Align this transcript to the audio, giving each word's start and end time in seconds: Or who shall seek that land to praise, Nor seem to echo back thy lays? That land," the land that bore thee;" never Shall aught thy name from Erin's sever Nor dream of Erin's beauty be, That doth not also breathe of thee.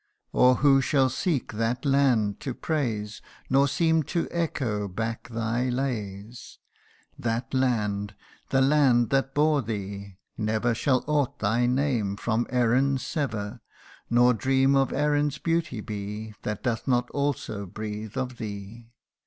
Or 0.33 0.55
who 0.55 0.81
shall 0.81 1.11
seek 1.11 1.53
that 1.53 1.85
land 1.85 2.39
to 2.39 2.55
praise, 2.55 3.21
Nor 3.51 3.67
seem 3.67 4.01
to 4.09 4.27
echo 4.31 4.87
back 4.87 5.29
thy 5.29 5.69
lays? 5.69 6.57
That 7.19 7.53
land," 7.53 8.15
the 8.49 8.61
land 8.61 9.11
that 9.11 9.35
bore 9.35 9.61
thee;" 9.61 10.17
never 10.35 10.73
Shall 10.73 11.03
aught 11.05 11.37
thy 11.37 11.67
name 11.67 12.15
from 12.15 12.47
Erin's 12.49 13.05
sever 13.05 13.61
Nor 14.09 14.33
dream 14.33 14.75
of 14.75 14.91
Erin's 14.91 15.37
beauty 15.37 15.81
be, 15.81 16.33
That 16.41 16.63
doth 16.63 16.87
not 16.87 17.07
also 17.11 17.67
breathe 17.67 18.17
of 18.17 18.37
thee. 18.39 18.87